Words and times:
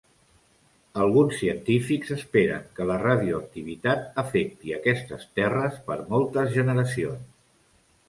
Alguns 1.03 1.35
científics 1.41 2.13
esperen 2.15 2.65
que 2.79 2.89
la 2.93 2.97
radioactivitat 3.05 4.19
afecti 4.25 4.77
aquestes 4.81 5.31
terres 5.41 5.81
per 5.91 6.03
moltes 6.17 6.55
generacions. 6.61 7.35